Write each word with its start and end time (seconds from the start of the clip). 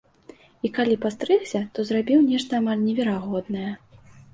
І 0.67 0.71
калі 0.77 0.95
пастрыгся, 1.03 1.63
то 1.75 1.87
зрабіў 1.93 2.27
нешта 2.33 2.51
амаль 2.65 2.87
неверагоднае. 2.91 3.73